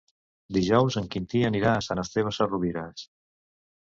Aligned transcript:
Dijous 0.55 0.95
en 1.01 1.09
Quintí 1.15 1.43
anirà 1.49 1.75
a 1.75 1.85
Sant 1.89 2.03
Esteve 2.05 2.33
Sesrovires. 2.39 3.09